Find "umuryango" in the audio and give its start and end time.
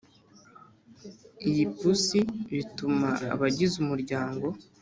3.83-4.47